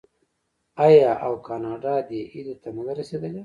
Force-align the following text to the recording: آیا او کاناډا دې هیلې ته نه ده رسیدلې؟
آیا 0.85 1.11
او 1.25 1.33
کاناډا 1.47 1.95
دې 2.09 2.19
هیلې 2.31 2.55
ته 2.61 2.69
نه 2.75 2.83
ده 2.87 2.93
رسیدلې؟ 2.99 3.39